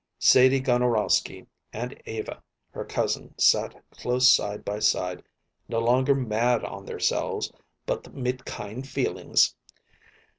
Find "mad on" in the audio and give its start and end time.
6.15-6.85